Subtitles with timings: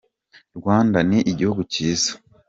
[0.57, 2.11] Rwanda ni igihugu cyiza.